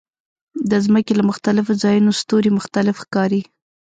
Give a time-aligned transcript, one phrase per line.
[0.69, 3.41] د ځمکې له مختلفو ځایونو ستوري مختلف ښکاري.